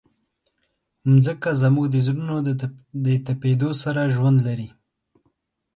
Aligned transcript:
مځکه 1.11 1.49
زموږ 1.61 1.85
د 1.91 1.97
زړونو 2.05 2.35
د 3.05 3.07
تپېدو 3.25 3.69
سره 3.81 4.11
ژوند 4.15 4.37
لري. 4.47 4.69